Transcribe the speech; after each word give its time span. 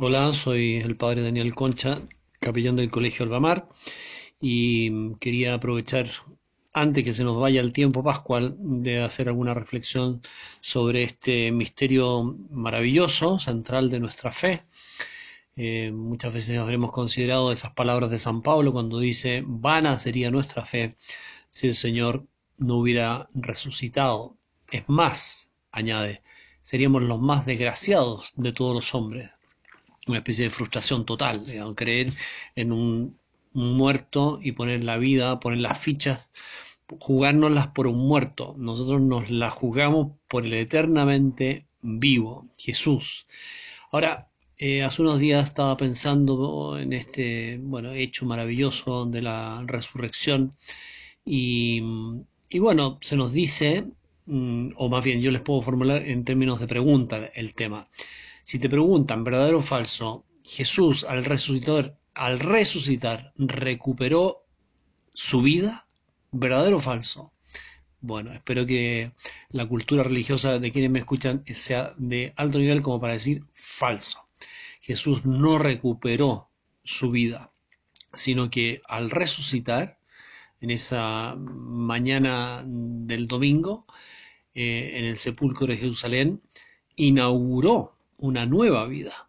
Hola, 0.00 0.32
soy 0.32 0.76
el 0.76 0.96
padre 0.96 1.22
Daniel 1.22 1.56
Concha, 1.56 2.02
capellán 2.38 2.76
del 2.76 2.88
Colegio 2.88 3.24
Albamar, 3.24 3.68
y 4.40 5.16
quería 5.16 5.54
aprovechar, 5.54 6.06
antes 6.72 7.02
que 7.02 7.12
se 7.12 7.24
nos 7.24 7.40
vaya 7.40 7.60
el 7.60 7.72
tiempo 7.72 8.04
pascual, 8.04 8.54
de 8.60 9.02
hacer 9.02 9.26
alguna 9.26 9.54
reflexión 9.54 10.22
sobre 10.60 11.02
este 11.02 11.50
misterio 11.50 12.36
maravilloso, 12.50 13.40
central 13.40 13.90
de 13.90 13.98
nuestra 13.98 14.30
fe. 14.30 14.62
Eh, 15.56 15.90
muchas 15.92 16.32
veces 16.32 16.58
habremos 16.58 16.92
considerado 16.92 17.50
esas 17.50 17.72
palabras 17.72 18.08
de 18.10 18.18
San 18.18 18.40
Pablo 18.42 18.72
cuando 18.72 19.00
dice, 19.00 19.42
vana 19.44 19.98
sería 19.98 20.30
nuestra 20.30 20.64
fe 20.64 20.94
si 21.50 21.66
el 21.66 21.74
Señor 21.74 22.24
no 22.56 22.76
hubiera 22.76 23.28
resucitado. 23.34 24.36
Es 24.70 24.84
más, 24.88 25.50
añade, 25.72 26.22
seríamos 26.62 27.02
los 27.02 27.20
más 27.20 27.46
desgraciados 27.46 28.32
de 28.36 28.52
todos 28.52 28.74
los 28.76 28.94
hombres 28.94 29.32
una 30.08 30.18
especie 30.18 30.44
de 30.44 30.50
frustración 30.50 31.04
total, 31.06 31.46
digamos, 31.46 31.74
creer 31.76 32.10
en 32.56 32.72
un, 32.72 33.18
muerto 33.52 34.38
y 34.42 34.52
poner 34.52 34.84
la 34.84 34.98
vida, 34.98 35.40
poner 35.40 35.60
las 35.60 35.78
fichas, 35.78 36.28
jugárnoslas 37.00 37.68
por 37.68 37.86
un 37.86 37.98
muerto. 38.06 38.54
Nosotros 38.58 39.00
nos 39.00 39.30
las 39.30 39.52
jugamos 39.52 40.12
por 40.28 40.46
el 40.46 40.54
eternamente 40.54 41.66
vivo, 41.82 42.46
Jesús. 42.56 43.26
Ahora, 43.90 44.28
eh, 44.56 44.82
hace 44.82 45.02
unos 45.02 45.18
días 45.18 45.44
estaba 45.44 45.76
pensando 45.76 46.78
en 46.78 46.92
este 46.92 47.58
bueno, 47.62 47.92
hecho 47.92 48.26
maravilloso 48.26 49.06
de 49.06 49.22
la 49.22 49.62
resurrección 49.66 50.54
y, 51.24 51.82
y 52.48 52.58
bueno, 52.58 52.98
se 53.00 53.16
nos 53.16 53.32
dice, 53.32 53.86
mm, 54.26 54.70
o 54.76 54.88
más 54.88 55.04
bien 55.04 55.20
yo 55.20 55.30
les 55.30 55.42
puedo 55.42 55.62
formular 55.62 56.02
en 56.02 56.24
términos 56.24 56.60
de 56.60 56.66
pregunta 56.66 57.30
el 57.34 57.54
tema. 57.54 57.86
Si 58.48 58.58
te 58.58 58.70
preguntan, 58.70 59.24
verdadero 59.24 59.58
o 59.58 59.60
falso, 59.60 60.24
Jesús 60.42 61.04
al 61.04 61.22
resucitar, 61.26 61.98
al 62.14 62.40
resucitar 62.40 63.34
recuperó 63.36 64.46
su 65.12 65.42
vida, 65.42 65.86
verdadero 66.32 66.78
o 66.78 66.80
falso. 66.80 67.34
Bueno, 68.00 68.32
espero 68.32 68.64
que 68.64 69.12
la 69.50 69.68
cultura 69.68 70.02
religiosa 70.02 70.58
de 70.58 70.72
quienes 70.72 70.90
me 70.90 71.00
escuchan 71.00 71.44
sea 71.52 71.92
de 71.98 72.32
alto 72.36 72.58
nivel 72.58 72.80
como 72.80 72.98
para 72.98 73.12
decir 73.12 73.44
falso. 73.52 74.26
Jesús 74.80 75.26
no 75.26 75.58
recuperó 75.58 76.48
su 76.82 77.10
vida, 77.10 77.52
sino 78.14 78.48
que 78.48 78.80
al 78.88 79.10
resucitar, 79.10 79.98
en 80.62 80.70
esa 80.70 81.36
mañana 81.36 82.64
del 82.64 83.26
domingo, 83.26 83.84
eh, 84.54 84.92
en 84.94 85.04
el 85.04 85.18
sepulcro 85.18 85.66
de 85.66 85.76
Jerusalén, 85.76 86.40
inauguró 86.96 87.97
una 88.18 88.46
nueva 88.46 88.86
vida. 88.86 89.28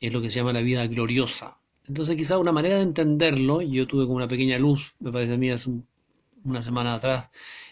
Y 0.00 0.08
es 0.08 0.12
lo 0.12 0.20
que 0.20 0.30
se 0.30 0.38
llama 0.38 0.52
la 0.52 0.62
vida 0.62 0.86
gloriosa. 0.86 1.58
Entonces 1.86 2.16
quizá 2.16 2.38
una 2.38 2.52
manera 2.52 2.76
de 2.76 2.82
entenderlo, 2.82 3.60
yo 3.60 3.86
tuve 3.86 4.04
como 4.04 4.16
una 4.16 4.28
pequeña 4.28 4.58
luz, 4.58 4.94
me 5.00 5.12
parece 5.12 5.34
a 5.34 5.36
mí 5.36 5.50
hace 5.50 5.70
una 6.44 6.62
semana 6.62 6.94
atrás, 6.94 7.28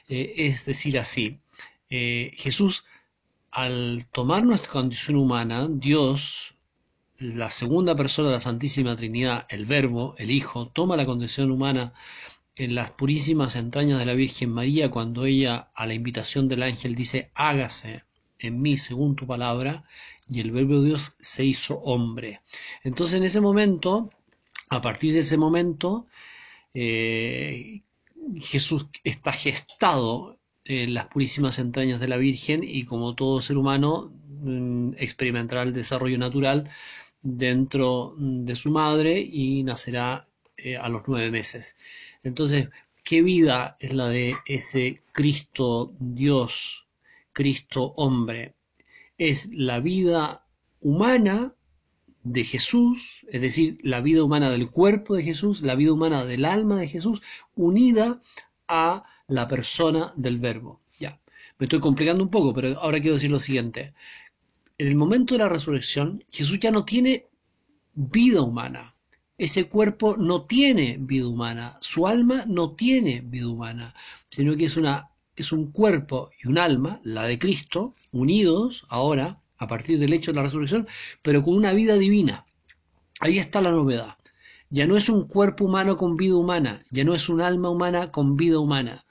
eh, 0.08 0.34
es 0.36 0.64
decir 0.64 0.98
así, 0.98 1.38
eh, 1.88 2.32
Jesús 2.34 2.84
al 3.50 4.06
tomar 4.12 4.44
nuestra 4.44 4.70
condición 4.70 5.16
humana, 5.16 5.68
Dios, 5.68 6.54
la 7.18 7.50
segunda 7.50 7.96
persona 7.96 8.28
de 8.28 8.34
la 8.34 8.40
Santísima 8.40 8.96
Trinidad, 8.96 9.46
el 9.48 9.66
Verbo, 9.66 10.14
el 10.18 10.30
Hijo, 10.30 10.68
toma 10.68 10.96
la 10.96 11.06
condición 11.06 11.50
humana 11.50 11.92
en 12.56 12.74
las 12.74 12.90
purísimas 12.90 13.56
entrañas 13.56 13.98
de 13.98 14.06
la 14.06 14.14
Virgen 14.14 14.52
María 14.52 14.90
cuando 14.90 15.24
ella 15.24 15.70
a 15.74 15.86
la 15.86 15.94
invitación 15.94 16.48
del 16.48 16.62
ángel 16.62 16.94
dice 16.94 17.30
hágase 17.34 18.04
en 18.38 18.60
mí 18.60 18.78
según 18.78 19.16
tu 19.16 19.26
palabra, 19.26 19.84
y 20.30 20.40
el 20.40 20.52
verbo 20.52 20.82
Dios 20.82 21.16
se 21.20 21.44
hizo 21.44 21.78
hombre. 21.80 22.40
Entonces 22.84 23.16
en 23.16 23.24
ese 23.24 23.40
momento, 23.40 24.10
a 24.68 24.80
partir 24.80 25.12
de 25.12 25.20
ese 25.20 25.36
momento, 25.36 26.06
eh, 26.74 27.82
Jesús 28.36 28.86
está 29.04 29.32
gestado 29.32 30.38
en 30.64 30.94
las 30.94 31.06
purísimas 31.06 31.58
entrañas 31.58 32.00
de 32.00 32.08
la 32.08 32.16
Virgen 32.16 32.60
y 32.62 32.84
como 32.84 33.14
todo 33.14 33.40
ser 33.40 33.56
humano 33.56 34.12
mm, 34.28 34.92
experimentará 34.98 35.62
el 35.62 35.72
desarrollo 35.72 36.19
natural 36.19 36.69
dentro 37.22 38.14
de 38.19 38.56
su 38.56 38.70
madre 38.70 39.20
y 39.20 39.62
nacerá 39.64 40.28
eh, 40.56 40.76
a 40.76 40.88
los 40.88 41.02
nueve 41.06 41.30
meses. 41.30 41.76
Entonces, 42.22 42.69
¿qué 43.02 43.22
vida 43.22 43.76
es 43.80 43.94
la 43.94 44.08
de 44.08 44.36
ese 44.46 45.02
Cristo 45.12 45.92
Dios 45.98 46.86
Cristo 47.32 47.94
hombre. 47.96 48.54
Es 49.20 49.50
la 49.53 49.81
vida 49.81 50.47
humana 50.81 51.54
de 52.22 52.42
Jesús, 52.42 53.26
es 53.28 53.42
decir, 53.42 53.76
la 53.82 54.00
vida 54.00 54.25
humana 54.25 54.50
del 54.50 54.70
cuerpo 54.70 55.14
de 55.14 55.22
Jesús, 55.22 55.60
la 55.60 55.75
vida 55.75 55.92
humana 55.92 56.25
del 56.25 56.47
alma 56.47 56.78
de 56.78 56.88
Jesús, 56.88 57.20
unida 57.54 58.22
a 58.66 59.04
la 59.28 59.47
persona 59.47 60.14
del 60.16 60.38
verbo. 60.38 60.81
Ya, 60.98 61.20
me 61.58 61.66
estoy 61.66 61.81
complicando 61.81 62.25
un 62.25 62.31
poco, 62.31 62.54
pero 62.54 62.81
ahora 62.81 62.98
quiero 62.98 63.16
decir 63.16 63.31
lo 63.31 63.41
siguiente. 63.41 63.92
En 64.78 64.86
el 64.86 64.94
momento 64.94 65.34
de 65.34 65.41
la 65.41 65.50
resurrección, 65.50 66.25
Jesús 66.31 66.58
ya 66.58 66.70
no 66.70 66.87
tiene 66.87 67.26
vida 67.92 68.41
humana. 68.41 68.94
Ese 69.37 69.69
cuerpo 69.69 70.16
no 70.16 70.47
tiene 70.47 70.97
vida 70.98 71.28
humana, 71.28 71.76
su 71.82 72.06
alma 72.06 72.47
no 72.47 72.70
tiene 72.70 73.20
vida 73.20 73.48
humana, 73.48 73.94
sino 74.31 74.56
que 74.56 74.64
es 74.64 74.78
una 74.78 75.09
es 75.36 75.52
un 75.52 75.70
cuerpo 75.72 76.30
y 76.42 76.48
un 76.48 76.58
alma, 76.58 77.00
la 77.04 77.24
de 77.24 77.38
Cristo, 77.38 77.94
unidos 78.12 78.84
ahora, 78.88 79.41
a 79.56 79.66
partir 79.66 79.98
del 79.98 80.12
hecho 80.12 80.32
de 80.32 80.36
la 80.36 80.42
resurrección, 80.42 80.86
pero 81.22 81.42
con 81.42 81.54
una 81.54 81.72
vida 81.72 81.96
divina. 81.96 82.46
Ahí 83.20 83.38
está 83.38 83.60
la 83.60 83.70
novedad. 83.70 84.16
Ya 84.70 84.86
no 84.86 84.96
es 84.96 85.08
un 85.08 85.26
cuerpo 85.26 85.64
humano 85.64 85.96
con 85.96 86.16
vida 86.16 86.36
humana, 86.36 86.82
ya 86.90 87.04
no 87.04 87.14
es 87.14 87.28
un 87.28 87.40
alma 87.40 87.70
humana 87.70 88.12
con 88.12 88.36
vida 88.36 88.58
humana, 88.58 89.04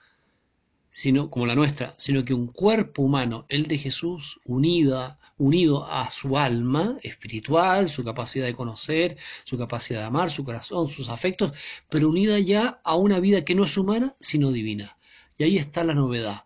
sino 0.90 1.30
como 1.30 1.46
la 1.46 1.56
nuestra, 1.56 1.94
sino 1.98 2.26
que 2.26 2.34
un 2.34 2.48
cuerpo 2.48 3.04
humano, 3.04 3.46
el 3.50 3.68
de 3.68 3.78
Jesús, 3.78 4.40
unida, 4.46 5.20
unido 5.38 5.86
a 5.86 6.10
su 6.12 6.38
alma 6.38 6.98
espiritual, 7.04 7.90
su 7.90 8.04
capacidad 8.04 8.46
de 8.46 8.56
conocer, 8.56 9.18
su 9.44 9.58
capacidad 9.58 10.02
de 10.02 10.06
amar, 10.06 10.32
su 10.32 10.44
corazón, 10.44 10.88
sus 10.88 11.10
afectos, 11.10 11.52
pero 11.90 12.10
unida 12.10 12.40
ya 12.40 12.82
a 12.84 12.96
una 12.96 13.20
vida 13.20 13.46
que 13.46 13.56
no 13.56 13.66
es 13.66 13.78
humana, 13.78 14.16
sino 14.20 14.52
divina. 14.52 14.98
Y 15.40 15.46
ahí 15.46 15.58
está 15.58 15.86
la 15.86 15.96
novedad. 15.96 16.44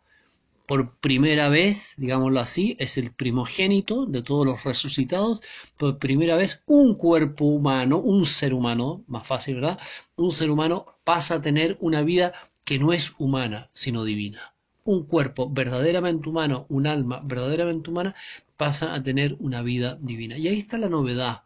Por 0.68 0.96
primera 0.98 1.50
vez, 1.50 1.96
digámoslo 1.98 2.40
así, 2.40 2.78
es 2.80 2.98
el 2.98 3.12
primogénito 3.12 4.06
de 4.06 4.22
todos 4.22 4.46
los 4.46 4.64
resucitados. 4.64 5.42
Por 5.78 5.98
primera 5.98 6.36
vez, 6.36 6.62
un 6.68 6.94
cuerpo 6.94 7.46
humano, 7.46 7.98
un 7.98 8.26
ser 8.28 8.54
humano, 8.54 9.04
más 9.08 9.26
fácil, 9.26 9.56
¿verdad? 9.56 9.80
Un 10.16 10.31
ser 10.31 10.52
humano 10.52 10.86
pasa 11.04 11.36
a 11.36 11.42
tener 11.42 11.76
una 11.81 12.04
vida 12.04 12.34
que 12.64 12.78
no 12.78 12.94
es 12.94 13.16
humana, 13.18 13.68
sino 13.72 14.04
divina. 14.04 14.54
Un 14.86 15.08
cuerpo 15.08 15.50
verdaderamente 15.50 16.30
humano, 16.30 16.68
un 16.70 16.86
alma 16.86 17.20
verdaderamente 17.25 17.90
humana, 17.90 18.14
pasa 18.58 18.94
a 18.94 19.02
tener 19.02 19.36
una 19.40 19.64
vida 19.64 19.98
divina. 20.02 20.38
Y 20.38 20.48
ahí 20.48 20.60
está 20.60 20.78
la 20.78 20.88
novedad. 20.88 21.42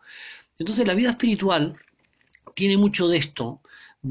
Entonces 0.60 0.86
la 0.86 0.96
vida 0.96 1.12
espiritual 1.12 1.78
tiene 2.56 2.76
mucho 2.76 3.08
de 3.08 3.18
esto, 3.18 3.62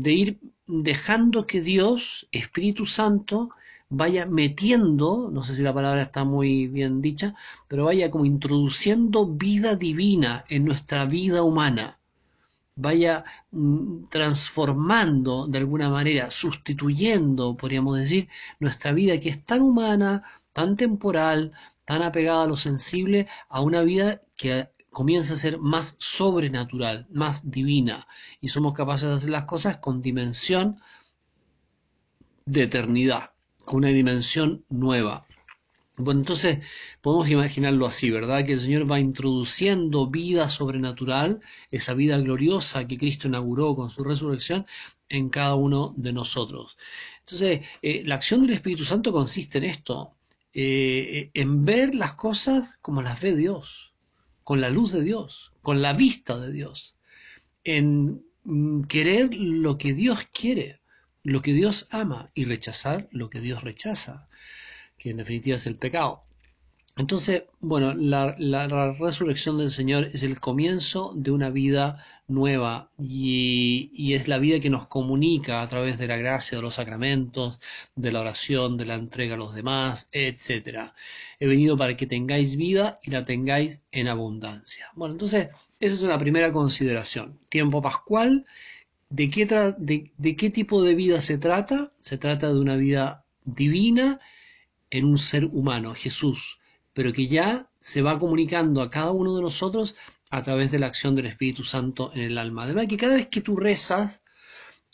de 0.02 0.12
ir 0.12 0.38
dejando 0.66 1.46
que 1.46 1.60
Dios, 1.60 2.28
Espíritu 2.32 2.86
Santo, 2.86 3.50
vaya 3.88 4.26
metiendo, 4.26 5.30
no 5.32 5.44
sé 5.44 5.54
si 5.54 5.62
la 5.62 5.74
palabra 5.74 6.02
está 6.02 6.24
muy 6.24 6.66
bien 6.66 7.00
dicha, 7.00 7.34
pero 7.68 7.84
vaya 7.84 8.10
como 8.10 8.24
introduciendo 8.24 9.26
vida 9.26 9.76
divina 9.76 10.44
en 10.48 10.64
nuestra 10.64 11.04
vida 11.04 11.42
humana, 11.42 11.98
vaya 12.74 13.24
mm, 13.52 14.08
transformando 14.10 15.46
de 15.46 15.58
alguna 15.58 15.88
manera, 15.88 16.30
sustituyendo, 16.30 17.56
podríamos 17.56 17.98
decir, 17.98 18.28
nuestra 18.60 18.92
vida 18.92 19.18
que 19.20 19.30
es 19.30 19.42
tan 19.44 19.62
humana, 19.62 20.22
tan 20.52 20.76
temporal, 20.76 21.52
tan 21.84 22.02
apegada 22.02 22.44
a 22.44 22.46
lo 22.48 22.56
sensible, 22.56 23.28
a 23.48 23.60
una 23.60 23.82
vida 23.82 24.22
que 24.36 24.68
comienza 24.96 25.34
a 25.34 25.36
ser 25.36 25.58
más 25.58 25.96
sobrenatural, 25.98 27.06
más 27.10 27.50
divina, 27.50 28.08
y 28.40 28.48
somos 28.48 28.72
capaces 28.72 29.06
de 29.06 29.14
hacer 29.16 29.28
las 29.28 29.44
cosas 29.44 29.76
con 29.76 30.00
dimensión 30.00 30.80
de 32.46 32.62
eternidad, 32.62 33.32
con 33.66 33.76
una 33.80 33.88
dimensión 33.88 34.64
nueva. 34.70 35.26
Bueno, 35.98 36.20
entonces 36.20 36.64
podemos 37.02 37.28
imaginarlo 37.28 37.86
así, 37.86 38.10
¿verdad? 38.10 38.46
Que 38.46 38.54
el 38.54 38.60
Señor 38.60 38.90
va 38.90 38.98
introduciendo 38.98 40.08
vida 40.08 40.48
sobrenatural, 40.48 41.40
esa 41.70 41.92
vida 41.92 42.16
gloriosa 42.16 42.88
que 42.88 42.96
Cristo 42.96 43.28
inauguró 43.28 43.76
con 43.76 43.90
su 43.90 44.02
resurrección 44.02 44.64
en 45.10 45.28
cada 45.28 45.56
uno 45.56 45.92
de 45.98 46.14
nosotros. 46.14 46.78
Entonces, 47.20 47.66
eh, 47.82 48.02
la 48.06 48.14
acción 48.14 48.40
del 48.40 48.54
Espíritu 48.54 48.86
Santo 48.86 49.12
consiste 49.12 49.58
en 49.58 49.64
esto, 49.64 50.14
eh, 50.54 51.30
en 51.34 51.66
ver 51.66 51.94
las 51.94 52.14
cosas 52.14 52.78
como 52.80 53.02
las 53.02 53.20
ve 53.20 53.36
Dios 53.36 53.92
con 54.46 54.60
la 54.60 54.70
luz 54.70 54.92
de 54.92 55.02
Dios, 55.02 55.50
con 55.60 55.82
la 55.82 55.92
vista 55.92 56.38
de 56.38 56.52
Dios, 56.52 56.94
en 57.64 58.22
mm, 58.44 58.82
querer 58.84 59.34
lo 59.34 59.76
que 59.76 59.92
Dios 59.92 60.20
quiere, 60.32 60.80
lo 61.24 61.42
que 61.42 61.52
Dios 61.52 61.88
ama 61.90 62.30
y 62.32 62.44
rechazar 62.44 63.08
lo 63.10 63.28
que 63.28 63.40
Dios 63.40 63.64
rechaza, 63.64 64.28
que 64.98 65.10
en 65.10 65.16
definitiva 65.16 65.56
es 65.56 65.66
el 65.66 65.74
pecado. 65.74 66.22
Entonces, 66.96 67.42
bueno, 67.58 67.92
la, 67.92 68.36
resurrección 69.00 69.58
del 69.58 69.72
Señor 69.72 70.10
es 70.12 70.22
el 70.22 70.38
comienzo 70.38 71.12
de 71.16 71.32
una 71.32 71.50
vida 71.50 72.04
nueva 72.28 72.92
y, 72.98 74.14
es 74.14 74.28
la 74.28 74.38
vida 74.38 74.60
que 74.60 74.70
nos 74.70 74.86
comunica 74.86 75.60
a 75.60 75.66
través 75.66 75.98
de 75.98 76.06
la 76.06 76.18
gracia, 76.18 76.56
de 76.56 76.62
los 76.62 76.76
sacramentos, 76.76 77.58
de 77.96 78.12
la 78.12 78.20
oración, 78.20 78.76
de 78.76 78.86
la 78.86 78.94
entrega 78.94 79.34
a 79.34 79.38
los 79.38 79.56
demás, 79.56 80.08
etc. 80.12 80.92
He 81.38 81.46
venido 81.46 81.76
para 81.76 81.96
que 81.96 82.06
tengáis 82.06 82.56
vida 82.56 82.98
y 83.02 83.10
la 83.10 83.24
tengáis 83.24 83.80
en 83.92 84.08
abundancia. 84.08 84.86
Bueno, 84.94 85.14
entonces, 85.14 85.48
esa 85.80 85.94
es 85.94 86.02
una 86.02 86.18
primera 86.18 86.52
consideración. 86.52 87.38
Tiempo 87.48 87.82
pascual, 87.82 88.46
¿de 89.10 89.30
qué, 89.30 89.46
de 89.76 90.36
qué 90.36 90.50
tipo 90.50 90.82
de 90.82 90.94
vida 90.94 91.20
se 91.20 91.38
trata? 91.38 91.92
Se 92.00 92.18
trata 92.18 92.52
de 92.52 92.58
una 92.58 92.76
vida 92.76 93.24
divina 93.44 94.18
en 94.90 95.04
un 95.04 95.18
ser 95.18 95.44
humano, 95.44 95.94
Jesús 95.94 96.58
pero 96.96 97.12
que 97.12 97.26
ya 97.26 97.68
se 97.78 98.00
va 98.00 98.18
comunicando 98.18 98.80
a 98.80 98.88
cada 98.88 99.12
uno 99.12 99.36
de 99.36 99.42
nosotros 99.42 99.96
a 100.30 100.42
través 100.42 100.70
de 100.70 100.78
la 100.78 100.86
acción 100.86 101.14
del 101.14 101.26
Espíritu 101.26 101.62
Santo 101.62 102.10
en 102.14 102.22
el 102.22 102.38
alma. 102.38 102.62
Además 102.62 102.86
que 102.86 102.96
cada 102.96 103.16
vez 103.16 103.26
que 103.26 103.42
tú 103.42 103.54
rezas, 103.54 104.22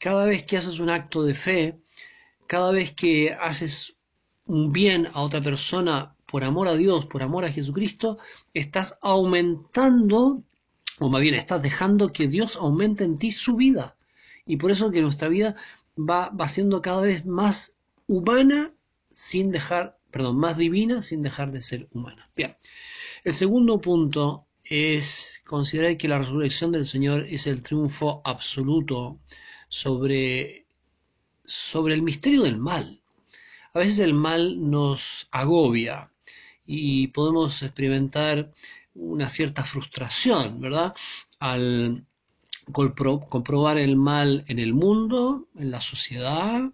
cada 0.01 0.25
vez 0.25 0.43
que 0.43 0.57
haces 0.57 0.81
un 0.81 0.91
acto 0.91 1.23
de 1.23 1.35
fe, 1.35 1.79
cada 2.49 2.73
vez 2.73 2.91
que 2.91 3.33
haces 3.33 4.01
un 4.47 4.73
bien 4.73 5.11
a 5.15 5.21
otra 5.21 5.41
persona 5.41 6.17
por 6.33 6.43
amor 6.43 6.67
a 6.67 6.75
Dios, 6.75 7.07
por 7.07 7.23
amor 7.23 7.45
a 7.45 7.53
Jesucristo, 7.53 8.19
estás 8.55 8.99
aumentando, 9.03 10.43
o 10.99 11.09
más 11.09 11.23
bien 11.23 11.35
estás 11.35 11.63
dejando 11.63 12.13
que 12.13 12.27
Dios 12.27 12.57
aumente 12.57 13.05
en 13.05 13.19
ti 13.19 13.31
su 13.31 13.55
vida. 13.55 13.97
Y 14.47 14.57
por 14.57 14.73
eso 14.73 14.91
que 14.91 15.03
nuestra 15.03 15.29
vida 15.29 15.55
va, 15.97 16.31
va 16.31 16.49
siendo 16.49 16.83
cada 16.83 17.03
vez 17.03 17.25
más 17.27 17.77
humana 18.09 18.73
sin 19.11 19.53
dejar 19.53 19.99
perdón, 20.13 20.37
más 20.37 20.57
divina 20.57 21.03
sin 21.03 21.23
dejar 21.23 21.51
de 21.51 21.63
ser 21.63 21.89
humana. 21.93 22.31
Bien, 22.37 22.57
el 23.25 23.35
segundo 23.35 23.81
punto 23.81 24.47
es 24.63 25.43
considerar 25.45 25.97
que 25.97 26.07
la 26.07 26.19
resurrección 26.19 26.71
del 26.71 26.87
Señor 26.87 27.27
es 27.29 27.47
el 27.47 27.63
triunfo 27.63 28.21
absoluto 28.25 29.19
sobre, 29.69 30.67
sobre 31.45 31.95
el 31.95 32.03
misterio 32.03 32.43
del 32.43 32.59
mal. 32.59 33.01
A 33.73 33.79
veces 33.79 33.99
el 34.01 34.15
mal 34.15 34.71
nos 34.71 35.29
agobia 35.31 36.12
y 36.75 37.09
podemos 37.09 37.63
experimentar 37.63 38.51
una 38.95 39.29
cierta 39.29 39.65
frustración, 39.65 40.61
¿verdad? 40.61 40.95
Al 41.39 42.07
comprobar 42.73 43.79
el 43.79 43.97
mal 43.97 44.45
en 44.49 44.59
el 44.59 44.73
mundo, 44.73 45.49
en 45.57 45.71
la 45.71 45.81
sociedad, 45.81 46.73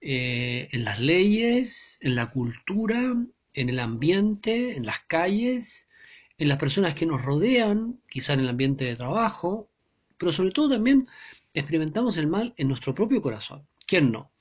eh, 0.00 0.68
en 0.72 0.84
las 0.84 0.98
leyes, 0.98 1.98
en 2.00 2.14
la 2.16 2.30
cultura, 2.30 3.14
en 3.54 3.68
el 3.68 3.78
ambiente, 3.78 4.76
en 4.76 4.86
las 4.86 5.00
calles, 5.00 5.88
en 6.38 6.48
las 6.48 6.58
personas 6.58 6.94
que 6.94 7.06
nos 7.06 7.22
rodean, 7.22 8.00
quizá 8.08 8.32
en 8.32 8.40
el 8.40 8.48
ambiente 8.48 8.84
de 8.84 8.96
trabajo, 8.96 9.70
pero 10.16 10.32
sobre 10.32 10.50
todo 10.50 10.70
también 10.70 11.06
experimentamos 11.54 12.16
el 12.16 12.26
mal 12.26 12.54
en 12.56 12.68
nuestro 12.68 12.94
propio 12.94 13.20
corazón. 13.22 13.66
¿Quién 13.86 14.10
no? 14.10 14.32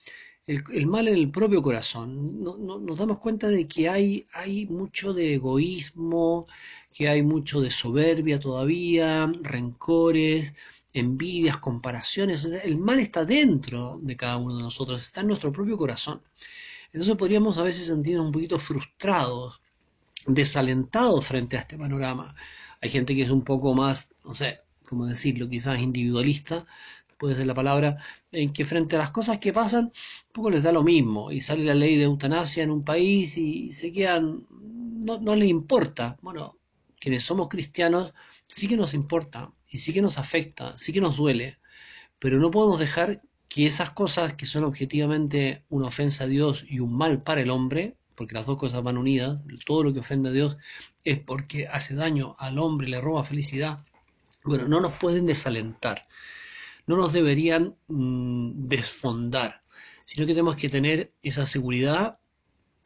El, 0.49 0.87
mal 0.87 1.07
en 1.07 1.13
el 1.13 1.29
propio 1.29 1.61
corazón. 1.61 2.43
nos 2.43 2.97
damos 2.97 3.19
cuenta 3.19 3.49
de 3.49 3.67
que 3.67 3.87
hay, 3.87 4.25
hay 4.33 4.65
mucho 4.65 5.13
de 5.13 5.35
egoísmo, 5.35 6.47
que 6.91 7.07
hay 7.07 7.21
mucho 7.21 7.61
de 7.61 7.69
soberbia 7.69 8.39
todavía, 8.39 9.31
rencores, 9.43 10.53
envidias, 10.91 11.57
comparaciones. 11.57 12.45
El 12.45 12.77
mal 12.77 12.99
está 12.99 13.25
dentro 13.25 13.99
de 14.01 14.15
cada 14.17 14.37
uno 14.37 14.57
de 14.57 14.63
nosotros, 14.63 14.99
está 15.03 15.21
en 15.21 15.27
nuestro 15.27 15.51
propio 15.51 15.77
corazón. 15.77 16.23
Entonces 16.91 17.15
podríamos 17.15 17.59
a 17.59 17.63
veces 17.63 17.85
sentirnos 17.85 18.25
un 18.25 18.31
poquito 18.31 18.57
frustrados, 18.57 19.61
desalentados 20.25 21.25
frente 21.27 21.57
a 21.57 21.59
este 21.59 21.77
panorama. 21.77 22.35
Hay 22.81 22.89
gente 22.89 23.15
que 23.15 23.21
es 23.21 23.29
un 23.29 23.43
poco 23.43 23.75
más, 23.75 24.09
no 24.25 24.33
sé, 24.33 24.61
cómo 24.87 25.05
decirlo, 25.05 25.47
quizás 25.47 25.79
individualista, 25.79 26.65
puede 27.19 27.35
ser 27.35 27.45
la 27.45 27.53
palabra, 27.53 27.97
en 28.31 28.51
que 28.51 28.65
frente 28.65 28.95
a 28.95 28.99
las 28.99 29.11
cosas 29.11 29.37
que 29.37 29.53
pasan, 29.53 29.85
un 29.85 30.31
poco 30.31 30.49
les 30.49 30.63
da 30.63 30.71
lo 30.71 30.83
mismo. 30.83 31.31
Y 31.31 31.41
sale 31.41 31.63
la 31.65 31.75
ley 31.75 31.97
de 31.97 32.05
eutanasia 32.05 32.63
en 32.63 32.71
un 32.71 32.83
país 32.83 33.37
y 33.37 33.71
se 33.73 33.91
quedan, 33.91 34.47
no, 34.49 35.19
no 35.19 35.35
les 35.35 35.49
importa. 35.49 36.17
Bueno, 36.21 36.57
quienes 36.99 37.23
somos 37.23 37.49
cristianos, 37.49 38.13
sí 38.47 38.67
que 38.67 38.77
nos 38.77 38.93
importa 38.93 39.51
y 39.69 39.77
sí 39.79 39.93
que 39.93 40.01
nos 40.01 40.17
afecta, 40.17 40.77
sí 40.77 40.93
que 40.93 41.01
nos 41.01 41.17
duele, 41.17 41.59
pero 42.17 42.39
no 42.39 42.49
podemos 42.51 42.79
dejar 42.79 43.21
que 43.49 43.65
esas 43.65 43.91
cosas 43.91 44.33
que 44.33 44.45
son 44.45 44.63
objetivamente 44.63 45.63
una 45.69 45.87
ofensa 45.87 46.23
a 46.23 46.27
Dios 46.27 46.65
y 46.69 46.79
un 46.79 46.93
mal 46.95 47.21
para 47.21 47.41
el 47.41 47.49
hombre, 47.49 47.95
porque 48.15 48.35
las 48.35 48.45
dos 48.45 48.57
cosas 48.57 48.81
van 48.81 48.97
unidas, 48.97 49.43
todo 49.65 49.83
lo 49.83 49.93
que 49.93 49.99
ofende 49.99 50.29
a 50.29 50.33
Dios 50.33 50.57
es 51.03 51.19
porque 51.19 51.67
hace 51.67 51.95
daño 51.95 52.35
al 52.37 52.59
hombre, 52.59 52.87
le 52.87 53.01
roba 53.01 53.23
felicidad, 53.23 53.79
bueno, 54.43 54.67
no 54.67 54.79
nos 54.79 54.93
pueden 54.93 55.25
desalentar, 55.25 56.05
no 56.89 56.97
nos 56.97 57.13
deberían 57.13 57.77
mm, 57.87 58.67
desfondar, 58.67 59.61
sino 60.05 60.25
que 60.25 60.33
tenemos 60.33 60.55
que 60.55 60.69
tener 60.69 61.13
esa 61.21 61.45
seguridad 61.45 62.17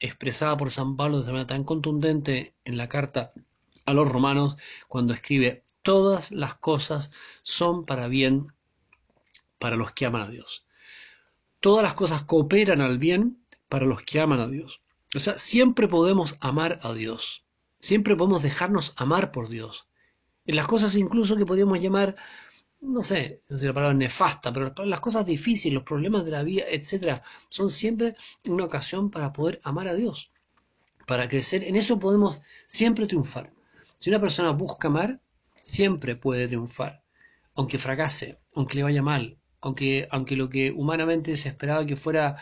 expresada 0.02 0.58
por 0.58 0.72
San 0.72 0.98
Pablo 0.98 1.22
de 1.22 1.32
manera 1.32 1.48
tan 1.48 1.64
contundente 1.64 2.54
en 2.66 2.76
la 2.76 2.90
carta 2.90 3.32
a 3.86 3.94
los 3.94 4.10
romanos 4.10 4.58
cuando 4.90 5.14
escribe 5.14 5.64
todas 5.84 6.32
las 6.32 6.56
cosas 6.56 7.12
son 7.44 7.86
para 7.86 8.10
bien 8.10 8.48
para 9.58 9.78
los 9.78 9.94
que 9.94 10.06
aman 10.06 10.24
a 10.24 10.30
Dios. 10.30 10.66
Todas 11.62 11.82
las 11.82 11.94
cosas 11.94 12.24
cooperan 12.24 12.82
al 12.82 12.98
bien 12.98 13.42
para 13.70 13.86
los 13.86 14.04
que 14.04 14.20
aman 14.20 14.42
a 14.42 14.50
Dios. 14.50 14.82
O 15.16 15.22
sea, 15.22 15.38
siempre 15.38 15.88
podemos 15.88 16.36
amar 16.42 16.78
a 16.84 16.92
Dios. 16.92 17.46
Siempre 17.80 18.18
podemos 18.18 18.42
dejarnos 18.42 18.92
amar 18.98 19.32
por 19.32 19.48
Dios. 19.48 19.88
En 20.46 20.58
las 20.58 20.68
cosas 20.68 20.98
incluso 20.98 21.38
que 21.38 21.46
podríamos 21.46 21.80
llamar, 21.80 22.18
no 22.84 23.02
sé, 23.02 23.42
no 23.50 23.58
sé 23.58 23.66
la 23.66 23.74
palabra 23.74 23.96
nefasta, 23.96 24.52
pero 24.52 24.74
las 24.86 25.00
cosas 25.00 25.26
difíciles, 25.26 25.74
los 25.74 25.84
problemas 25.84 26.26
de 26.26 26.32
la 26.32 26.44
vida, 26.44 26.66
etcétera, 26.70 27.24
son 27.50 27.70
siempre 27.70 28.16
una 28.48 28.66
ocasión 28.66 29.10
para 29.10 29.32
poder 29.32 29.60
amar 29.64 29.88
a 29.88 29.94
Dios, 29.96 30.32
para 31.08 31.28
crecer. 31.28 31.64
En 31.64 31.76
eso 31.76 32.00
podemos 32.00 32.40
siempre 32.68 33.08
triunfar. 33.08 33.52
Si 34.00 34.10
una 34.10 34.20
persona 34.20 34.52
busca 34.52 34.90
amar, 34.90 35.22
siempre 35.62 36.16
puede 36.16 36.48
triunfar, 36.48 37.04
aunque 37.56 37.80
fracase, 37.80 38.40
aunque 38.54 38.76
le 38.76 38.84
vaya 38.84 39.02
mal, 39.02 39.38
aunque, 39.62 40.08
aunque 40.12 40.36
lo 40.36 40.50
que 40.50 40.72
humanamente 40.72 41.38
se 41.38 41.50
esperaba 41.50 41.86
que 41.86 41.96
fuera 41.96 42.36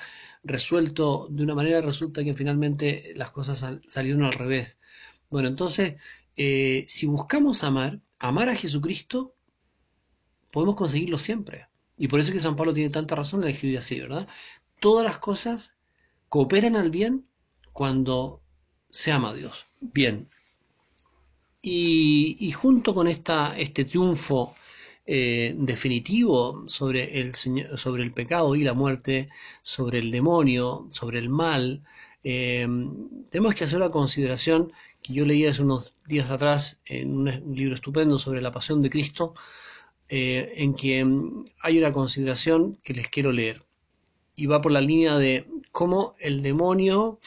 resuelto 0.43 1.27
de 1.29 1.43
una 1.43 1.53
manera, 1.53 1.81
resulta 1.81 2.23
que 2.23 2.33
finalmente 2.33 3.13
las 3.15 3.29
cosas 3.29 3.63
salieron 3.85 4.23
al 4.23 4.33
revés. 4.33 4.79
Bueno, 5.29 5.47
entonces, 5.49 5.95
eh, 6.35 6.83
si 6.87 7.05
buscamos 7.05 7.63
amar, 7.63 7.99
amar 8.17 8.49
a 8.49 8.55
Jesucristo, 8.55 9.35
podemos 10.51 10.75
conseguirlo 10.75 11.19
siempre. 11.19 11.67
Y 11.97 12.07
por 12.07 12.19
eso 12.19 12.29
es 12.29 12.35
que 12.35 12.41
San 12.41 12.55
Pablo 12.55 12.73
tiene 12.73 12.89
tanta 12.89 13.15
razón 13.15 13.43
en 13.43 13.49
escribir 13.49 13.77
así, 13.77 13.99
¿verdad? 13.99 14.27
Todas 14.79 15.05
las 15.05 15.19
cosas 15.19 15.75
cooperan 16.29 16.75
al 16.75 16.89
bien 16.89 17.25
cuando 17.73 18.41
se 18.89 19.11
ama 19.11 19.29
a 19.29 19.33
Dios. 19.33 19.65
Bien, 19.79 20.27
y, 21.61 22.51
junto 22.51 22.95
con 22.95 23.07
esta, 23.07 23.57
este 23.57 23.85
triunfo 23.85 24.55
eh, 25.05 25.53
definitivo 25.57 26.63
sobre 26.67 27.21
el, 27.21 27.35
sobre 27.35 28.03
el 28.03 28.13
pecado 28.13 28.55
y 28.55 28.63
la 28.63 28.73
muerte, 28.73 29.29
sobre 29.61 29.99
el 29.99 30.09
demonio, 30.11 30.87
sobre 30.89 31.19
el 31.19 31.29
mal, 31.29 31.83
eh, 32.23 32.67
tenemos 33.29 33.55
que 33.55 33.63
hacer 33.63 33.77
una 33.77 33.91
consideración 33.91 34.71
que 35.01 35.13
yo 35.13 35.25
leí 35.25 35.45
hace 35.45 35.63
unos 35.63 35.93
días 36.07 36.29
atrás 36.29 36.79
en 36.85 37.15
un, 37.15 37.55
libro 37.55 37.75
estupendo 37.75 38.17
sobre 38.17 38.41
la 38.41 38.51
pasión 38.51 38.81
de 38.81 38.89
Cristo, 38.89 39.35
eh, 40.13 40.51
en 40.57 40.73
que 40.73 41.05
mm, 41.05 41.45
hay 41.61 41.77
una 41.77 41.93
consideración 41.93 42.77
que 42.83 42.93
les 42.93 43.07
quiero 43.07 43.31
leer. 43.31 43.63
Y 44.35 44.45
va 44.45 44.61
por 44.61 44.73
la 44.73 44.81
línea 44.81 45.17
de 45.17 45.47
cómo 45.71 46.15
el 46.19 46.41
demonio 46.41 47.19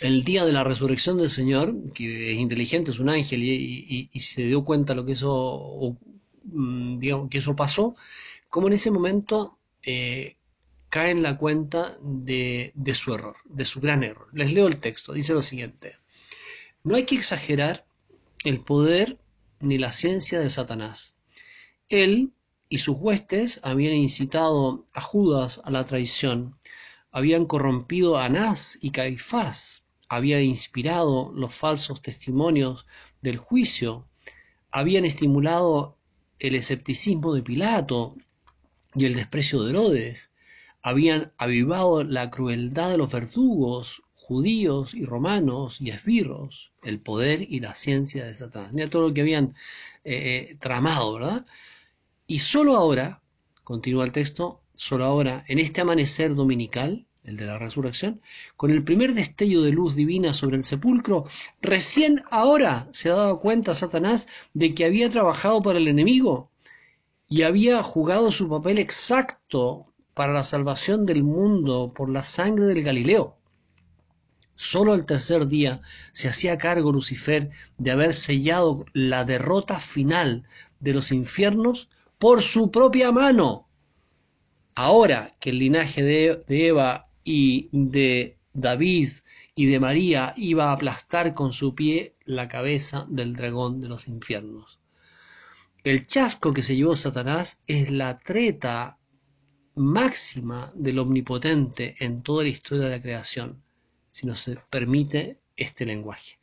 el 0.00 0.22
día 0.22 0.44
de 0.44 0.52
la 0.52 0.62
resurrección 0.62 1.18
del 1.18 1.30
Señor, 1.30 1.74
que 1.92 2.32
es 2.32 2.38
inteligente, 2.38 2.92
es 2.92 3.00
un 3.00 3.08
ángel 3.08 3.42
y, 3.42 4.08
se 4.20 4.44
dio 4.44 4.62
cuenta 4.62 4.94
lo 4.94 5.04
que 5.04 5.12
eso, 5.12 5.96
mm, 6.44 7.00
digamos, 7.00 7.28
que 7.28 7.38
eso 7.38 7.56
pasó, 7.56 7.96
como 8.48 8.68
en 8.68 8.74
ese 8.74 8.92
momento 8.92 9.58
eh, 9.82 10.36
cae 10.90 11.10
en 11.10 11.24
la 11.24 11.38
cuenta 11.38 11.98
de, 12.00 12.70
de 12.76 12.94
su 12.94 13.12
error, 13.14 13.36
de 13.46 13.64
su 13.64 13.80
gran 13.80 14.04
error. 14.04 14.28
Les 14.32 14.52
leo 14.52 14.68
el 14.68 14.78
texto, 14.78 15.12
dice 15.12 15.34
lo 15.34 15.42
siguiente, 15.42 15.96
no 16.84 16.94
hay 16.94 17.04
que 17.04 17.16
exagerar 17.16 17.84
el 18.44 18.60
poder 18.60 19.18
ni 19.58 19.78
la 19.78 19.90
ciencia 19.90 20.38
de 20.38 20.50
Satanás. 20.50 21.16
Él 21.88 22.32
y 22.68 22.78
sus 22.78 22.98
huestes 22.98 23.60
habían 23.62 23.94
incitado 23.94 24.86
a 24.92 25.00
Judas 25.00 25.60
a 25.64 25.70
la 25.70 25.86
traición, 25.86 26.58
habían 27.10 27.46
corrompido 27.46 28.18
a 28.18 28.26
Anás 28.26 28.78
y 28.82 28.90
Caifás, 28.90 29.84
había 30.06 30.42
inspirado 30.42 31.32
los 31.34 31.54
falsos 31.54 32.02
testimonios 32.02 32.84
del 33.22 33.38
juicio, 33.38 34.06
habían 34.70 35.06
estimulado 35.06 35.96
el 36.38 36.56
escepticismo 36.56 37.32
de 37.32 37.42
Pilato 37.42 38.14
y 38.94 39.06
el 39.06 39.14
desprecio 39.14 39.62
de 39.62 39.70
Herodes, 39.70 40.30
habían 40.82 41.32
avivado 41.38 42.04
la 42.04 42.30
crueldad 42.30 42.90
de 42.90 42.98
los 42.98 43.10
verdugos, 43.10 44.02
judíos 44.14 44.92
y 44.92 45.06
romanos 45.06 45.80
y 45.80 45.88
esbirros, 45.88 46.70
el 46.82 47.00
poder 47.00 47.40
y 47.48 47.60
la 47.60 47.74
ciencia 47.74 48.26
de 48.26 48.34
Satanás. 48.34 48.74
Todo 48.90 49.08
lo 49.08 49.14
que 49.14 49.22
habían 49.22 49.54
eh, 50.04 50.50
eh, 50.50 50.56
tramado, 50.60 51.14
¿verdad? 51.14 51.46
Y 52.30 52.40
solo 52.40 52.76
ahora, 52.76 53.22
continúa 53.64 54.04
el 54.04 54.12
texto, 54.12 54.60
solo 54.74 55.06
ahora, 55.06 55.44
en 55.48 55.58
este 55.58 55.80
amanecer 55.80 56.34
dominical, 56.34 57.06
el 57.24 57.38
de 57.38 57.46
la 57.46 57.58
resurrección, 57.58 58.20
con 58.54 58.70
el 58.70 58.84
primer 58.84 59.14
destello 59.14 59.62
de 59.62 59.72
luz 59.72 59.94
divina 59.94 60.34
sobre 60.34 60.58
el 60.58 60.64
sepulcro, 60.64 61.24
recién 61.62 62.22
ahora 62.30 62.86
se 62.90 63.10
ha 63.10 63.14
dado 63.14 63.40
cuenta 63.40 63.74
Satanás 63.74 64.26
de 64.52 64.74
que 64.74 64.84
había 64.84 65.08
trabajado 65.08 65.62
para 65.62 65.78
el 65.78 65.88
enemigo 65.88 66.50
y 67.30 67.44
había 67.44 67.82
jugado 67.82 68.30
su 68.30 68.46
papel 68.50 68.78
exacto 68.78 69.86
para 70.12 70.34
la 70.34 70.44
salvación 70.44 71.06
del 71.06 71.24
mundo 71.24 71.94
por 71.96 72.10
la 72.10 72.22
sangre 72.22 72.66
del 72.66 72.82
Galileo. 72.82 73.38
Solo 74.54 74.94
el 74.94 75.06
tercer 75.06 75.46
día 75.46 75.80
se 76.12 76.28
hacía 76.28 76.58
cargo 76.58 76.92
Lucifer 76.92 77.48
de 77.78 77.90
haber 77.90 78.12
sellado 78.12 78.84
la 78.92 79.24
derrota 79.24 79.80
final 79.80 80.44
de 80.78 80.92
los 80.92 81.10
infiernos 81.10 81.88
por 82.18 82.42
su 82.42 82.70
propia 82.70 83.12
mano. 83.12 83.68
Ahora 84.74 85.32
que 85.40 85.50
el 85.50 85.58
linaje 85.58 86.02
de, 86.02 86.42
Eva 86.48 87.02
y 87.24 87.68
de 87.72 88.38
David 88.52 89.08
y 89.54 89.66
de 89.66 89.80
María 89.80 90.34
iba 90.36 90.70
a 90.70 90.72
aplastar 90.72 91.34
con 91.34 91.52
su 91.52 91.74
pie 91.74 92.14
la 92.24 92.48
cabeza 92.48 93.06
del 93.08 93.34
dragón 93.34 93.80
de 93.80 93.88
los 93.88 94.06
infiernos. 94.08 94.78
El 95.82 96.06
chasco 96.06 96.52
que 96.52 96.62
se 96.62 96.76
llevó 96.76 96.96
Satanás 96.96 97.62
es 97.66 97.90
la 97.90 98.18
treta 98.18 98.98
máxima 99.74 100.72
del 100.74 100.98
omnipotente 100.98 101.94
en 102.00 102.22
toda 102.22 102.42
la 102.42 102.50
historia 102.50 102.84
de 102.84 102.90
la 102.90 103.02
creación, 103.02 103.62
si 104.10 104.26
nos 104.26 104.50
permite 104.70 105.38
este 105.56 105.86
lenguaje. 105.86 106.38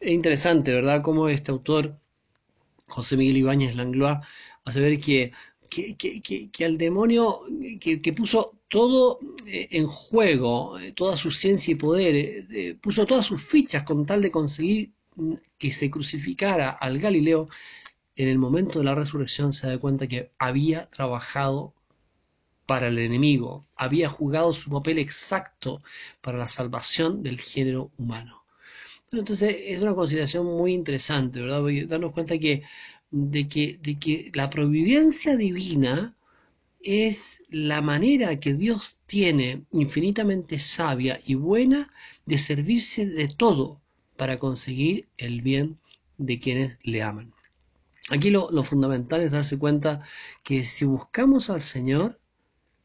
Es 0.00 0.12
interesante, 0.12 0.72
¿verdad?, 0.72 1.02
cómo 1.02 1.28
este 1.28 1.50
autor, 1.50 1.98
José 2.88 3.16
Miguel 3.16 3.38
Ibáñez 3.38 3.74
Langlois, 3.74 4.18
hace 4.64 4.80
ver 4.80 4.98
que 5.00 5.32
que, 5.68 6.64
al 6.64 6.78
demonio 6.78 7.42
que, 7.80 8.12
puso 8.12 8.58
todo 8.68 9.18
eh, 9.46 9.68
en 9.72 9.86
juego, 9.86 10.78
eh, 10.78 10.92
toda 10.92 11.16
su 11.16 11.30
ciencia 11.30 11.72
y 11.72 11.74
poder, 11.76 12.14
eh, 12.16 12.76
puso 12.80 13.06
todas 13.06 13.26
sus 13.26 13.44
fichas 13.44 13.82
con 13.84 14.06
tal 14.06 14.22
de 14.22 14.30
conseguir 14.30 14.92
mm, 15.16 15.34
que 15.58 15.72
se 15.72 15.90
crucificara 15.90 16.70
al 16.70 16.98
Galileo, 16.98 17.48
en 18.16 18.28
el 18.28 18.38
momento 18.38 18.78
de 18.78 18.84
la 18.84 18.94
resurrección 18.94 19.52
se 19.52 19.66
da 19.66 19.78
cuenta 19.78 20.06
que 20.06 20.30
había 20.38 20.86
trabajado 20.90 21.74
para 22.66 22.88
el 22.88 22.98
enemigo, 22.98 23.64
había 23.76 24.08
jugado 24.08 24.52
su 24.52 24.70
papel 24.70 24.98
exacto 24.98 25.78
para 26.20 26.38
la 26.38 26.48
salvación 26.48 27.22
del 27.22 27.40
género 27.40 27.90
humano. 27.98 28.44
entonces 29.12 29.56
es 29.66 29.80
una 29.80 29.94
consideración 29.94 30.46
muy 30.46 30.72
interesante, 30.72 31.40
¿verdad? 31.40 31.62
darnos 31.88 32.12
cuenta 32.12 32.38
que 32.38 32.62
de 33.16 33.46
que, 33.48 33.78
de 33.80 33.96
que 33.96 34.32
la 34.34 34.50
providencia 34.50 35.36
divina 35.36 36.16
es 36.82 37.42
la 37.48 37.80
manera 37.80 38.40
que 38.40 38.54
Dios 38.54 38.96
tiene 39.06 39.64
infinitamente 39.70 40.58
sabia 40.58 41.20
y 41.24 41.34
buena 41.34 41.92
de 42.26 42.38
servirse 42.38 43.06
de 43.06 43.28
todo 43.28 43.80
para 44.16 44.40
conseguir 44.40 45.06
el 45.16 45.42
bien 45.42 45.78
de 46.18 46.40
quienes 46.40 46.76
le 46.82 47.02
aman. 47.02 47.32
Aquí 48.10 48.30
lo, 48.30 48.50
lo, 48.50 48.64
fundamental 48.64 49.20
es 49.22 49.30
darse 49.30 49.58
cuenta 49.58 50.02
que 50.42 50.64
si 50.64 50.84
buscamos 50.84 51.50
al 51.50 51.60
Señor, 51.60 52.18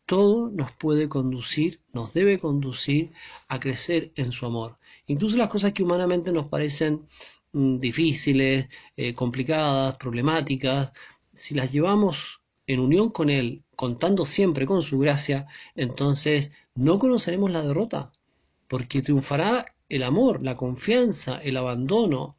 todo 0.06 0.52
nos 0.52 0.72
puede 0.74 1.10
conducir, 1.10 1.80
nos 1.92 2.14
debe 2.14 2.40
conducir 2.40 3.12
a 3.48 3.60
crecer 3.60 4.12
en 4.16 4.32
su 4.32 4.46
amor. 4.46 4.78
Incluso 5.08 5.38
las 5.38 5.50
cosas 5.50 5.74
que 5.74 5.84
humanamente 5.84 6.32
nos 6.32 6.48
parecen 6.48 7.08
difíciles, 7.54 8.68
eh, 8.96 9.14
complicadas, 9.14 9.98
problemáticas, 9.98 10.92
si 11.34 11.56
las 11.56 11.72
llevamos 11.72 12.42
en 12.68 12.80
unión 12.80 13.10
con 13.10 13.30
Él, 13.30 13.64
contando 13.76 14.26
siempre 14.26 14.66
con 14.66 14.82
su 14.84 15.00
gracia, 15.00 15.48
entonces 15.76 16.52
no 16.76 17.00
conoceremos 17.00 17.52
la 17.52 17.64
derrota, 17.64 18.12
porque 18.68 19.02
triunfará 19.02 19.66
el 19.90 20.04
amor, 20.04 20.44
la 20.44 20.56
confianza, 20.56 21.40
el 21.40 21.58
abandono, 21.58 22.38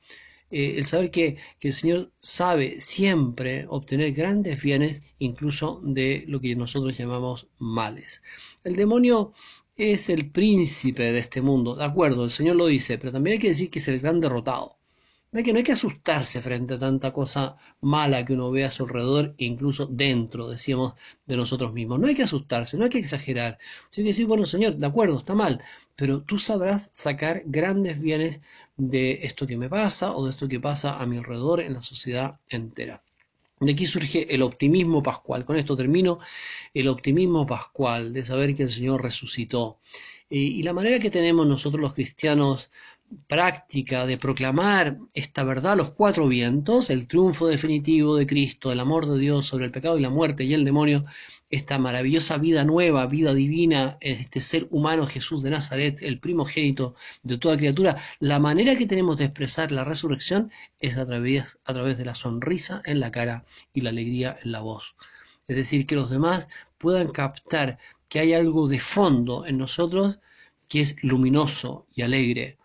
eh, 0.50 0.75
el 0.76 0.87
saber 0.87 1.11
que, 1.11 1.37
que, 1.59 1.69
el 1.69 1.75
Señor 1.75 2.12
sabe 2.19 2.81
siempre 2.81 3.67
obtener 3.69 4.12
grandes 4.12 4.62
bienes, 4.62 5.02
incluso 5.19 5.81
de 5.85 6.25
lo 6.29 6.40
que 6.40 6.55
nosotros 6.57 6.97
llamamos 6.97 7.49
males. 7.59 8.23
El 8.64 8.76
demonio 8.76 9.33
es 9.76 10.11
el 10.11 10.31
príncipe 10.31 11.12
de 11.12 11.19
este 11.21 11.40
mundo, 11.43 11.75
de 11.75 11.85
acuerdo, 11.85 12.25
el 12.25 12.31
Señor 12.31 12.57
lo 12.57 12.67
dice, 12.67 12.99
pero 12.99 13.12
también 13.12 13.35
hay 13.35 13.40
que 13.40 13.49
decir 13.49 13.71
que 13.71 13.79
es 13.79 13.88
el 13.88 14.00
gran 14.00 14.21
derrotado. 14.21 14.80
Hay, 15.33 15.45
que, 15.45 15.53
no 15.53 15.59
hay 15.59 15.65
que 15.65 15.73
asustarse 15.73 16.43
frente 16.43 16.75
a 16.75 16.79
tanta 16.79 17.13
cosa 17.13 17.57
mala 17.81 18.25
que 18.25 18.33
uno 18.33 18.51
ve 18.51 18.65
a 18.65 18.71
su 18.71 18.83
alrededor, 18.83 19.35
incluso 19.39 19.87
dentro, 19.87 20.49
decíamos, 20.49 20.95
de 21.27 21.37
nosotros 21.37 21.73
mismos. 21.73 22.01
No 22.01 22.09
hay 22.09 22.17
que 22.17 22.25
asustarse, 22.25 22.77
no 22.77 22.85
hay 22.85 22.91
que 22.91 22.99
exagerar. 22.99 23.59
Hay 23.97 24.03
que 24.05 24.11
decir, 24.13 24.27
bueno, 24.27 24.45
Señor, 24.45 24.77
de 24.77 24.87
acuerdo, 24.87 25.19
está 25.19 25.35
mal, 25.35 25.63
pero 25.95 26.23
tú 26.23 26.39
sabrás 26.39 26.91
sacar 26.93 27.43
grandes 27.47 28.01
bienes 28.01 28.41
de 28.77 29.21
esto 29.23 29.47
que 29.47 29.57
me 29.57 29.69
pasa 29.69 30.17
o 30.17 30.25
de 30.25 30.31
esto 30.31 30.49
que 30.49 30.59
pasa 30.59 31.01
a 31.01 31.07
mi 31.07 31.19
alrededor 31.19 31.61
en 31.61 31.75
la 31.75 31.83
sociedad 31.83 32.41
entera. 32.49 33.03
De 33.61 33.73
aquí 33.73 33.85
surge 33.87 34.35
el 34.35 34.43
optimismo 34.43 35.03
pascual. 35.03 35.45
Con 35.45 35.57
esto 35.57 35.77
termino. 35.77 36.19
El 36.73 36.89
optimismo 36.89 37.47
pascual 37.47 38.13
de 38.13 38.25
saber 38.25 38.55
que 38.57 38.63
el 38.63 38.71
Señor 38.71 39.03
resucitó. 39.03 39.79
Y 40.31 40.63
la 40.63 40.73
manera 40.73 40.99
que 40.99 41.11
tenemos 41.11 41.47
nosotros 41.47 41.81
los 41.81 41.93
cristianos 41.93 42.71
práctica 43.26 44.07
de 44.07 44.17
proclamar 44.19 44.99
esta 45.14 45.43
verdad 45.45 45.73
a 45.73 45.76
los 45.76 45.90
cuatro 45.90 46.29
vientos, 46.29 46.90
el 46.90 47.09
triunfo 47.09 47.47
definitivo 47.49 48.17
de 48.17 48.26
Cristo, 48.26 48.71
el 48.71 48.81
amor 48.81 49.07
de 49.07 49.19
Dios 49.19 49.47
sobre 49.47 49.64
el 49.64 49.71
pecado 49.71 49.99
y 49.99 50.02
la 50.02 50.11
muerte 50.11 50.45
y 50.45 50.55
el 50.55 50.64
demonio, 50.64 51.05
esta 51.50 51.79
maravillosa 51.79 52.38
vida 52.38 52.64
nueva, 52.64 53.07
vida 53.07 53.35
divina, 53.35 53.99
este 54.00 54.40
ser 54.40 54.69
humano 54.71 55.07
Jesús 55.07 55.43
de 55.43 55.50
Nazaret, 55.50 56.00
el 56.02 56.21
primogénito 56.21 56.95
de 57.23 57.38
toda 57.38 57.57
criatura, 57.57 57.97
la 58.21 58.38
manera 58.38 58.76
que 58.76 58.87
tenemos 58.87 59.17
de 59.17 59.25
expresar 59.25 59.73
la 59.73 59.85
resurrección 59.85 60.50
es 60.79 60.97
a 60.97 61.07
través, 61.07 61.59
a 61.64 61.73
través 61.73 61.99
de 61.99 62.05
la 62.05 62.14
sonrisa 62.14 62.83
en 62.85 63.00
la 63.00 63.11
cara 63.11 63.45
y 63.73 63.81
la 63.81 63.90
alegría 63.90 64.37
en 64.45 64.52
la 64.52 64.61
voz. 64.61 64.95
Es 65.49 65.57
decir, 65.57 65.87
que 65.87 65.97
los 65.97 66.11
demás 66.11 66.49
puedan 66.79 67.09
captar 67.09 67.79
que 68.09 68.21
hay 68.21 68.35
algo 68.35 68.69
de 68.69 68.79
fondo 68.79 69.47
en 69.47 69.59
nosotros 69.59 70.21
que 70.69 70.81
es 70.81 70.95
luminoso 71.02 71.88
y 71.93 72.02
alegre, 72.02 72.60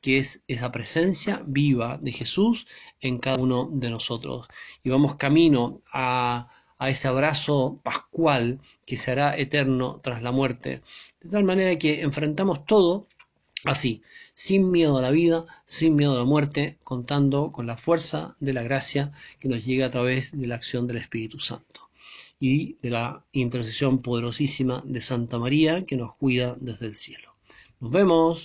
que 0.00 0.18
es 0.18 0.42
esa 0.48 0.72
presencia 0.72 1.42
viva 1.46 1.98
de 1.98 2.12
Jesús 2.12 2.66
en 3.00 3.18
cada 3.18 3.38
uno 3.38 3.68
de 3.72 3.90
nosotros. 3.90 4.48
Y 4.82 4.90
vamos 4.90 5.16
camino 5.16 5.80
a, 5.92 6.48
ese 6.80 7.08
abrazo 7.08 7.80
pascual 7.82 8.60
que 8.84 8.96
será 8.96 9.36
eterno 9.36 10.00
tras 10.02 10.22
la 10.22 10.32
muerte. 10.32 10.82
De 11.20 11.30
tal 11.30 11.44
manera 11.44 11.76
que 11.78 12.02
enfrentamos 12.02 12.66
todo 12.66 13.06
así, 13.64 14.02
sin 14.34 14.70
miedo 14.70 14.98
a 14.98 15.02
la 15.02 15.10
vida, 15.10 15.46
sin 15.64 15.96
miedo 15.96 16.12
a 16.12 16.18
la 16.18 16.24
muerte, 16.24 16.78
contando 16.84 17.52
con 17.52 17.66
la 17.66 17.76
fuerza 17.76 18.36
de 18.40 18.52
la 18.52 18.62
gracia 18.62 19.12
que 19.40 19.48
nos 19.48 19.64
llega 19.64 19.86
a 19.86 19.90
través 19.90 20.38
de 20.38 20.46
la 20.46 20.56
acción 20.56 20.86
del 20.86 20.98
Espíritu 20.98 21.40
Santo 21.40 21.86
y 22.38 22.74
de 22.82 22.90
la 22.90 23.24
intercesión 23.32 24.02
poderosísima 24.02 24.82
de 24.84 25.00
Santa 25.00 25.38
María 25.38 25.86
que 25.86 25.96
nos 25.96 26.14
cuida 26.16 26.56
desde 26.60 26.86
el 26.86 26.94
cielo. 26.94 27.36
Nos 27.80 27.90
vemos. 27.90 28.44